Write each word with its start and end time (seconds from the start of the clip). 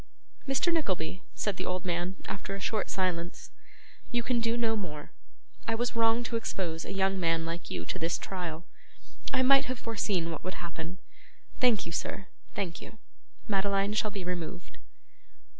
'Mr. 0.47 0.73
Nickleby,' 0.73 1.21
said 1.35 1.57
the 1.57 1.65
old 1.67 1.85
man, 1.85 2.15
after 2.27 2.55
a 2.55 2.59
short 2.59 2.89
silence, 2.89 3.51
'you 4.11 4.23
can 4.23 4.39
do 4.39 4.57
no 4.57 4.75
more. 4.75 5.11
I 5.67 5.75
was 5.75 5.95
wrong 5.95 6.23
to 6.23 6.37
expose 6.37 6.83
a 6.85 6.91
young 6.91 7.19
man 7.19 7.45
like 7.45 7.69
you 7.69 7.85
to 7.85 7.99
this 7.99 8.17
trial. 8.17 8.65
I 9.31 9.43
might 9.43 9.65
have 9.65 9.77
foreseen 9.77 10.31
what 10.31 10.43
would 10.43 10.55
happen. 10.55 10.97
Thank 11.59 11.85
you, 11.85 11.91
sir, 11.91 12.25
thank 12.55 12.81
you. 12.81 12.97
Madeline 13.47 13.93
shall 13.93 14.09
be 14.09 14.23
removed. 14.25 14.79